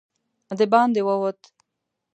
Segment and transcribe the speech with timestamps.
[0.57, 1.39] د باندې ووت.